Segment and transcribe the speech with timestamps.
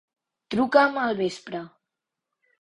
[0.55, 1.61] Truca'm al vespre.